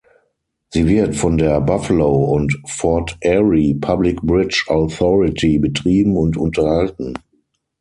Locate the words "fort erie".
2.65-3.75